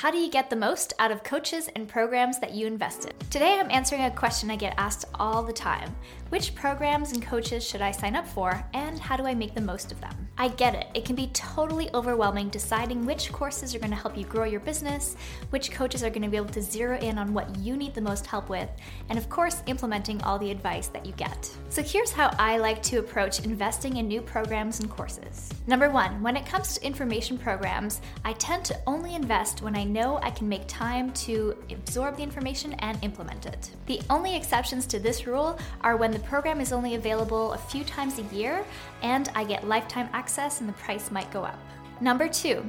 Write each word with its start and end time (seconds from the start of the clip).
How 0.00 0.10
do 0.10 0.16
you 0.16 0.30
get 0.30 0.48
the 0.48 0.56
most 0.56 0.94
out 0.98 1.10
of 1.10 1.22
coaches 1.22 1.68
and 1.76 1.86
programs 1.86 2.38
that 2.38 2.54
you 2.54 2.66
invest 2.66 3.04
in? 3.04 3.12
Today 3.28 3.58
I'm 3.60 3.70
answering 3.70 4.04
a 4.04 4.10
question 4.10 4.50
I 4.50 4.56
get 4.56 4.72
asked 4.78 5.04
all 5.16 5.42
the 5.42 5.52
time 5.52 5.94
Which 6.30 6.54
programs 6.54 7.12
and 7.12 7.22
coaches 7.22 7.62
should 7.62 7.82
I 7.82 7.90
sign 7.90 8.16
up 8.16 8.26
for, 8.26 8.64
and 8.72 8.98
how 8.98 9.18
do 9.18 9.26
I 9.26 9.34
make 9.34 9.54
the 9.54 9.60
most 9.60 9.92
of 9.92 10.00
them? 10.00 10.16
I 10.38 10.48
get 10.48 10.74
it, 10.74 10.86
it 10.94 11.04
can 11.04 11.16
be 11.16 11.26
totally 11.34 11.90
overwhelming 11.92 12.48
deciding 12.48 13.04
which 13.04 13.30
courses 13.30 13.74
are 13.74 13.78
going 13.78 13.90
to 13.90 13.96
help 13.96 14.16
you 14.16 14.24
grow 14.24 14.44
your 14.44 14.60
business, 14.60 15.16
which 15.50 15.70
coaches 15.70 16.02
are 16.02 16.08
going 16.08 16.22
to 16.22 16.30
be 16.30 16.38
able 16.38 16.48
to 16.48 16.62
zero 16.62 16.98
in 17.00 17.18
on 17.18 17.34
what 17.34 17.54
you 17.58 17.76
need 17.76 17.92
the 17.92 18.00
most 18.00 18.24
help 18.24 18.48
with, 18.48 18.70
and 19.10 19.18
of 19.18 19.28
course, 19.28 19.62
implementing 19.66 20.22
all 20.22 20.38
the 20.38 20.50
advice 20.50 20.86
that 20.86 21.04
you 21.04 21.12
get. 21.12 21.54
So 21.68 21.82
here's 21.82 22.10
how 22.10 22.34
I 22.38 22.56
like 22.56 22.82
to 22.84 23.00
approach 23.00 23.40
investing 23.40 23.98
in 23.98 24.08
new 24.08 24.22
programs 24.22 24.80
and 24.80 24.88
courses. 24.88 25.50
Number 25.66 25.90
one, 25.90 26.22
when 26.22 26.38
it 26.38 26.46
comes 26.46 26.72
to 26.74 26.86
information 26.86 27.36
programs, 27.36 28.00
I 28.24 28.32
tend 28.32 28.64
to 28.64 28.80
only 28.86 29.14
invest 29.14 29.60
when 29.60 29.76
I 29.76 29.89
know 29.92 30.18
I 30.22 30.30
can 30.30 30.48
make 30.48 30.66
time 30.66 31.12
to 31.12 31.56
absorb 31.70 32.16
the 32.16 32.22
information 32.22 32.72
and 32.74 32.98
implement 33.02 33.46
it. 33.46 33.70
The 33.86 34.00
only 34.10 34.36
exceptions 34.36 34.86
to 34.86 34.98
this 34.98 35.26
rule 35.26 35.58
are 35.82 35.96
when 35.96 36.10
the 36.10 36.18
program 36.20 36.60
is 36.60 36.72
only 36.72 36.94
available 36.94 37.52
a 37.52 37.58
few 37.58 37.84
times 37.84 38.18
a 38.18 38.34
year 38.34 38.64
and 39.02 39.28
I 39.34 39.44
get 39.44 39.66
lifetime 39.66 40.08
access 40.12 40.60
and 40.60 40.68
the 40.68 40.74
price 40.74 41.10
might 41.10 41.30
go 41.30 41.44
up. 41.44 41.58
Number 42.00 42.28
two, 42.28 42.64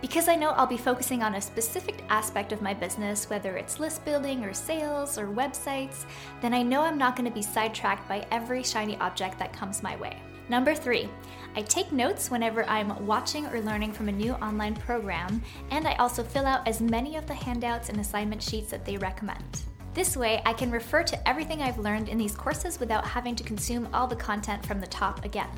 because 0.00 0.28
I 0.28 0.36
know 0.36 0.50
I'll 0.50 0.66
be 0.66 0.76
focusing 0.76 1.22
on 1.22 1.34
a 1.34 1.40
specific 1.40 2.04
aspect 2.08 2.52
of 2.52 2.62
my 2.62 2.72
business, 2.72 3.28
whether 3.28 3.56
it's 3.56 3.80
list 3.80 4.04
building 4.04 4.44
or 4.44 4.54
sales 4.54 5.18
or 5.18 5.26
websites, 5.26 6.04
then 6.40 6.54
I 6.54 6.62
know 6.62 6.82
I'm 6.82 6.98
not 6.98 7.16
going 7.16 7.28
to 7.28 7.34
be 7.34 7.42
sidetracked 7.42 8.08
by 8.08 8.24
every 8.30 8.62
shiny 8.62 8.96
object 8.98 9.40
that 9.40 9.52
comes 9.52 9.82
my 9.82 9.96
way. 9.96 10.16
Number 10.48 10.74
three, 10.76 11.08
I 11.56 11.62
take 11.62 11.90
notes 11.90 12.30
whenever 12.30 12.68
I'm 12.68 13.06
watching 13.06 13.46
or 13.46 13.62
learning 13.62 13.94
from 13.94 14.10
a 14.10 14.12
new 14.12 14.32
online 14.34 14.76
program, 14.76 15.42
and 15.70 15.88
I 15.88 15.94
also 15.94 16.22
fill 16.22 16.44
out 16.44 16.68
as 16.68 16.82
many 16.82 17.16
of 17.16 17.26
the 17.26 17.32
handouts 17.32 17.88
and 17.88 17.98
assignment 17.98 18.42
sheets 18.42 18.70
that 18.70 18.84
they 18.84 18.98
recommend. 18.98 19.62
This 19.96 20.14
way, 20.14 20.42
I 20.44 20.52
can 20.52 20.70
refer 20.70 21.02
to 21.04 21.26
everything 21.26 21.62
I've 21.62 21.78
learned 21.78 22.10
in 22.10 22.18
these 22.18 22.36
courses 22.36 22.78
without 22.78 23.06
having 23.06 23.34
to 23.34 23.42
consume 23.42 23.88
all 23.94 24.06
the 24.06 24.14
content 24.14 24.66
from 24.66 24.78
the 24.78 24.86
top 24.86 25.24
again. 25.24 25.48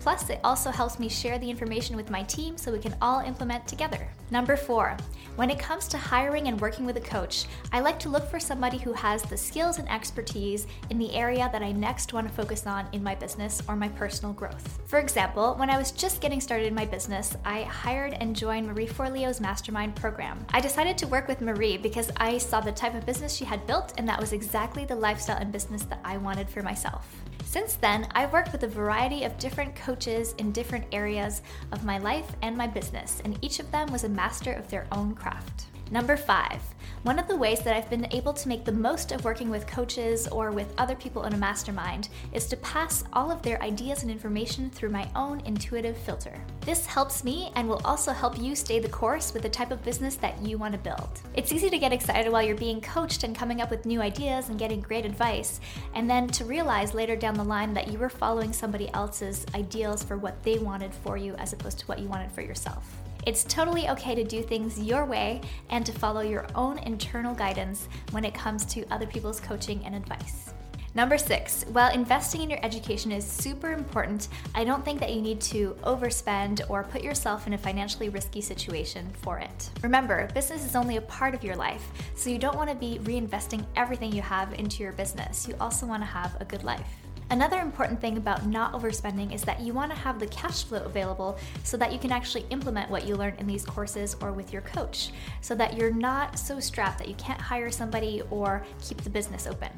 Plus, 0.00 0.28
it 0.30 0.40
also 0.42 0.72
helps 0.72 0.98
me 0.98 1.08
share 1.08 1.38
the 1.38 1.48
information 1.48 1.94
with 1.94 2.10
my 2.10 2.24
team 2.24 2.58
so 2.58 2.72
we 2.72 2.80
can 2.80 2.96
all 3.00 3.20
implement 3.20 3.68
together. 3.68 4.08
Number 4.32 4.56
four, 4.56 4.96
when 5.36 5.50
it 5.50 5.58
comes 5.58 5.88
to 5.88 5.98
hiring 5.98 6.48
and 6.48 6.60
working 6.60 6.84
with 6.84 6.96
a 6.96 7.00
coach, 7.00 7.46
I 7.72 7.80
like 7.80 7.98
to 8.00 8.08
look 8.08 8.28
for 8.30 8.38
somebody 8.38 8.78
who 8.78 8.92
has 8.92 9.22
the 9.22 9.36
skills 9.36 9.78
and 9.78 9.88
expertise 9.88 10.66
in 10.90 10.98
the 10.98 11.14
area 11.14 11.48
that 11.52 11.62
I 11.62 11.72
next 11.72 12.12
want 12.12 12.28
to 12.28 12.34
focus 12.34 12.66
on 12.66 12.86
in 12.92 13.02
my 13.02 13.14
business 13.14 13.62
or 13.68 13.76
my 13.76 13.88
personal 13.88 14.32
growth. 14.32 14.80
For 14.86 14.98
example, 14.98 15.54
when 15.54 15.70
I 15.70 15.78
was 15.78 15.90
just 15.90 16.20
getting 16.20 16.40
started 16.40 16.66
in 16.66 16.74
my 16.74 16.84
business, 16.84 17.36
I 17.44 17.62
hired 17.62 18.14
and 18.14 18.34
joined 18.36 18.66
Marie 18.66 18.86
Forleo's 18.86 19.40
mastermind 19.40 19.96
program. 19.96 20.44
I 20.50 20.60
decided 20.60 20.96
to 20.98 21.06
work 21.06 21.28
with 21.28 21.40
Marie 21.40 21.76
because 21.76 22.10
I 22.16 22.38
saw 22.38 22.60
the 22.60 22.72
type 22.72 22.94
of 22.94 23.06
business 23.06 23.34
she 23.34 23.44
had 23.44 23.66
built, 23.66 23.83
and 23.96 24.08
that 24.08 24.20
was 24.20 24.32
exactly 24.32 24.84
the 24.84 24.94
lifestyle 24.94 25.36
and 25.36 25.52
business 25.52 25.82
that 25.84 26.00
I 26.04 26.16
wanted 26.16 26.48
for 26.48 26.62
myself. 26.62 27.06
Since 27.44 27.74
then, 27.76 28.08
I've 28.12 28.32
worked 28.32 28.52
with 28.52 28.62
a 28.64 28.68
variety 28.68 29.24
of 29.24 29.38
different 29.38 29.76
coaches 29.76 30.34
in 30.38 30.50
different 30.50 30.86
areas 30.92 31.42
of 31.72 31.84
my 31.84 31.98
life 31.98 32.30
and 32.42 32.56
my 32.56 32.66
business, 32.66 33.20
and 33.24 33.38
each 33.42 33.60
of 33.60 33.70
them 33.70 33.92
was 33.92 34.04
a 34.04 34.08
master 34.08 34.52
of 34.52 34.68
their 34.68 34.86
own 34.90 35.14
craft. 35.14 35.66
Number 35.94 36.16
five, 36.16 36.60
one 37.04 37.20
of 37.20 37.28
the 37.28 37.36
ways 37.36 37.60
that 37.60 37.76
I've 37.76 37.88
been 37.88 38.08
able 38.12 38.32
to 38.32 38.48
make 38.48 38.64
the 38.64 38.72
most 38.72 39.12
of 39.12 39.24
working 39.24 39.48
with 39.48 39.64
coaches 39.68 40.26
or 40.26 40.50
with 40.50 40.74
other 40.76 40.96
people 40.96 41.22
in 41.22 41.34
a 41.34 41.36
mastermind 41.36 42.08
is 42.32 42.48
to 42.48 42.56
pass 42.56 43.04
all 43.12 43.30
of 43.30 43.42
their 43.42 43.62
ideas 43.62 44.02
and 44.02 44.10
information 44.10 44.70
through 44.70 44.90
my 44.90 45.08
own 45.14 45.38
intuitive 45.44 45.96
filter. 45.96 46.36
This 46.62 46.84
helps 46.84 47.22
me 47.22 47.52
and 47.54 47.68
will 47.68 47.80
also 47.84 48.10
help 48.10 48.40
you 48.40 48.56
stay 48.56 48.80
the 48.80 48.88
course 48.88 49.32
with 49.32 49.44
the 49.44 49.48
type 49.48 49.70
of 49.70 49.84
business 49.84 50.16
that 50.16 50.42
you 50.42 50.58
want 50.58 50.72
to 50.72 50.80
build. 50.80 51.20
It's 51.34 51.52
easy 51.52 51.70
to 51.70 51.78
get 51.78 51.92
excited 51.92 52.32
while 52.32 52.42
you're 52.42 52.56
being 52.56 52.80
coached 52.80 53.22
and 53.22 53.32
coming 53.32 53.60
up 53.60 53.70
with 53.70 53.86
new 53.86 54.02
ideas 54.02 54.48
and 54.48 54.58
getting 54.58 54.80
great 54.80 55.06
advice, 55.06 55.60
and 55.94 56.10
then 56.10 56.26
to 56.26 56.44
realize 56.44 56.92
later 56.92 57.14
down 57.14 57.34
the 57.34 57.44
line 57.44 57.72
that 57.72 57.86
you 57.86 58.00
were 58.00 58.10
following 58.10 58.52
somebody 58.52 58.92
else's 58.94 59.46
ideals 59.54 60.02
for 60.02 60.16
what 60.16 60.42
they 60.42 60.58
wanted 60.58 60.92
for 60.92 61.16
you 61.16 61.36
as 61.36 61.52
opposed 61.52 61.78
to 61.78 61.86
what 61.86 62.00
you 62.00 62.08
wanted 62.08 62.32
for 62.32 62.40
yourself. 62.40 62.84
It's 63.26 63.44
totally 63.44 63.88
okay 63.88 64.14
to 64.14 64.22
do 64.22 64.42
things 64.42 64.78
your 64.78 65.06
way 65.06 65.40
and 65.70 65.84
to 65.86 65.92
follow 65.92 66.20
your 66.20 66.46
own 66.54 66.78
internal 66.78 67.34
guidance 67.34 67.88
when 68.10 68.24
it 68.24 68.34
comes 68.34 68.66
to 68.66 68.84
other 68.92 69.06
people's 69.06 69.40
coaching 69.40 69.82
and 69.84 69.94
advice. 69.94 70.52
Number 70.96 71.18
six, 71.18 71.64
while 71.72 71.92
investing 71.92 72.42
in 72.42 72.50
your 72.50 72.60
education 72.62 73.10
is 73.10 73.26
super 73.26 73.72
important, 73.72 74.28
I 74.54 74.62
don't 74.62 74.84
think 74.84 75.00
that 75.00 75.12
you 75.12 75.20
need 75.20 75.40
to 75.40 75.76
overspend 75.82 76.60
or 76.68 76.84
put 76.84 77.02
yourself 77.02 77.48
in 77.48 77.54
a 77.54 77.58
financially 77.58 78.10
risky 78.10 78.40
situation 78.40 79.10
for 79.22 79.38
it. 79.38 79.70
Remember, 79.82 80.28
business 80.34 80.64
is 80.64 80.76
only 80.76 80.98
a 80.98 81.02
part 81.02 81.34
of 81.34 81.42
your 81.42 81.56
life, 81.56 81.84
so 82.14 82.30
you 82.30 82.38
don't 82.38 82.56
want 82.56 82.70
to 82.70 82.76
be 82.76 83.00
reinvesting 83.02 83.64
everything 83.74 84.12
you 84.12 84.22
have 84.22 84.52
into 84.52 84.84
your 84.84 84.92
business. 84.92 85.48
You 85.48 85.56
also 85.60 85.84
want 85.84 86.02
to 86.02 86.06
have 86.06 86.40
a 86.40 86.44
good 86.44 86.62
life. 86.62 87.03
Another 87.30 87.60
important 87.60 88.00
thing 88.00 88.16
about 88.16 88.46
not 88.46 88.72
overspending 88.74 89.34
is 89.34 89.42
that 89.42 89.60
you 89.60 89.72
want 89.72 89.90
to 89.90 89.98
have 89.98 90.20
the 90.20 90.26
cash 90.26 90.64
flow 90.64 90.82
available 90.84 91.38
so 91.62 91.76
that 91.76 91.92
you 91.92 91.98
can 91.98 92.12
actually 92.12 92.44
implement 92.50 92.90
what 92.90 93.06
you 93.06 93.16
learn 93.16 93.34
in 93.38 93.46
these 93.46 93.64
courses 93.64 94.14
or 94.20 94.32
with 94.32 94.52
your 94.52 94.62
coach, 94.62 95.10
so 95.40 95.54
that 95.54 95.76
you're 95.76 95.92
not 95.92 96.38
so 96.38 96.60
strapped 96.60 96.98
that 96.98 97.08
you 97.08 97.14
can't 97.14 97.40
hire 97.40 97.70
somebody 97.70 98.22
or 98.30 98.64
keep 98.82 99.00
the 99.02 99.10
business 99.10 99.46
open. 99.46 99.70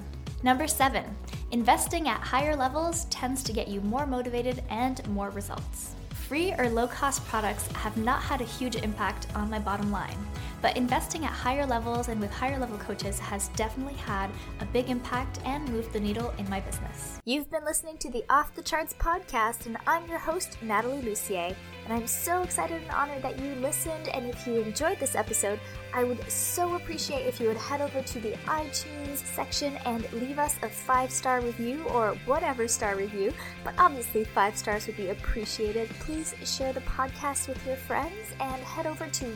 Number 0.42 0.66
seven, 0.66 1.04
investing 1.50 2.08
at 2.08 2.20
higher 2.20 2.54
levels 2.54 3.06
tends 3.06 3.42
to 3.44 3.52
get 3.52 3.68
you 3.68 3.80
more 3.80 4.06
motivated 4.06 4.62
and 4.68 5.06
more 5.08 5.30
results. 5.30 5.94
Free 6.10 6.52
or 6.58 6.68
low 6.68 6.88
cost 6.88 7.24
products 7.26 7.68
have 7.68 7.96
not 7.96 8.20
had 8.20 8.40
a 8.40 8.44
huge 8.44 8.76
impact 8.76 9.28
on 9.34 9.48
my 9.48 9.60
bottom 9.60 9.92
line, 9.92 10.18
but 10.62 10.76
investing 10.76 11.24
at 11.24 11.32
higher 11.32 11.66
levels 11.66 12.08
and 12.08 12.20
with 12.20 12.32
higher 12.32 12.58
level 12.58 12.78
coaches 12.78 13.18
has 13.18 13.48
definitely 13.48 13.94
had 13.94 14.30
a 14.60 14.64
big 14.66 14.88
impact 14.88 15.40
and 15.44 15.68
moved 15.70 15.92
the 15.92 16.00
needle 16.00 16.34
in 16.38 16.48
my 16.48 16.60
business. 16.60 17.20
You've 17.24 17.50
been 17.50 17.64
listening 17.64 17.98
to 17.98 18.10
the 18.10 18.24
Off 18.30 18.54
the 18.54 18.62
Charts 18.62 18.94
podcast, 18.94 19.66
and 19.66 19.76
I'm 19.86 20.06
your 20.08 20.18
host, 20.18 20.56
Natalie 20.62 21.02
Lussier. 21.02 21.54
And 21.84 21.94
I'm 21.94 22.06
so 22.08 22.42
excited 22.42 22.82
and 22.82 22.90
honored 22.90 23.22
that 23.22 23.38
you 23.38 23.54
listened. 23.56 24.08
And 24.08 24.26
if 24.26 24.44
you 24.44 24.60
enjoyed 24.60 24.98
this 24.98 25.14
episode, 25.14 25.60
I 25.94 26.02
would 26.02 26.28
so 26.30 26.74
appreciate 26.74 27.26
if 27.26 27.38
you 27.40 27.46
would 27.46 27.56
head 27.56 27.80
over 27.80 28.02
to 28.02 28.20
the 28.20 28.32
iTunes 28.46 29.18
section 29.18 29.76
and 29.84 30.12
leave 30.12 30.40
us 30.40 30.56
a 30.62 30.68
five 30.68 31.12
star 31.12 31.40
review 31.40 31.84
or 31.84 32.16
whatever 32.26 32.66
star 32.66 32.96
review. 32.96 33.32
But 33.62 33.74
obviously, 33.78 34.24
five 34.24 34.56
stars 34.56 34.88
would 34.88 34.96
be 34.96 35.10
appreciated. 35.10 35.88
Please 36.00 36.34
share 36.44 36.72
the 36.72 36.80
podcast 36.80 37.46
with 37.46 37.64
your 37.64 37.76
friends 37.76 38.34
and 38.40 38.60
head 38.62 38.86
over 38.88 39.06
to 39.06 39.26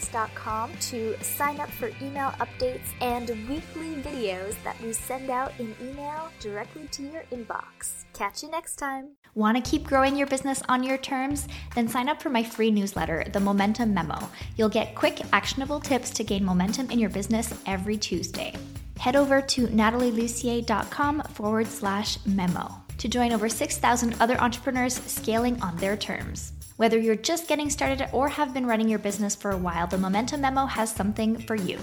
to 0.00 1.16
sign 1.22 1.60
up 1.60 1.70
for 1.70 1.88
email 2.00 2.30
updates 2.40 2.86
and 3.00 3.28
weekly 3.48 3.94
videos 4.02 4.54
that 4.64 4.80
we 4.82 4.92
send 4.92 5.30
out 5.30 5.52
in 5.58 5.74
email 5.80 6.30
directly 6.40 6.86
to 6.92 7.02
your 7.02 7.24
inbox. 7.32 8.04
Catch 8.12 8.42
you 8.42 8.50
next 8.50 8.76
time. 8.76 9.10
Want 9.34 9.62
to 9.62 9.70
keep 9.70 9.84
growing 9.84 10.16
your 10.16 10.26
business 10.26 10.62
on 10.68 10.82
your 10.82 10.96
terms? 10.96 11.46
Then 11.74 11.88
sign 11.88 12.08
up 12.08 12.22
for 12.22 12.30
my 12.30 12.42
free 12.42 12.70
newsletter, 12.70 13.24
The 13.32 13.40
Momentum 13.40 13.92
Memo. 13.92 14.18
You'll 14.56 14.68
get 14.68 14.94
quick, 14.94 15.20
actionable 15.32 15.80
tips 15.80 16.10
to 16.10 16.24
gain 16.24 16.44
momentum 16.44 16.90
in 16.90 16.98
your 16.98 17.10
business 17.10 17.52
every 17.66 17.96
Tuesday. 17.96 18.54
Head 18.98 19.16
over 19.16 19.42
to 19.42 19.66
natalielussier.com 19.66 21.22
forward 21.34 21.66
slash 21.66 22.18
memo 22.24 22.85
to 22.98 23.08
join 23.08 23.32
over 23.32 23.48
6,000 23.48 24.16
other 24.20 24.40
entrepreneurs 24.40 24.94
scaling 24.94 25.60
on 25.62 25.76
their 25.76 25.96
terms. 25.96 26.52
Whether 26.76 26.98
you're 26.98 27.16
just 27.16 27.48
getting 27.48 27.70
started 27.70 28.08
or 28.12 28.28
have 28.28 28.52
been 28.52 28.66
running 28.66 28.88
your 28.88 28.98
business 28.98 29.34
for 29.34 29.50
a 29.50 29.56
while, 29.56 29.86
the 29.86 29.98
Momentum 29.98 30.42
Memo 30.42 30.66
has 30.66 30.92
something 30.92 31.38
for 31.38 31.54
you. 31.54 31.78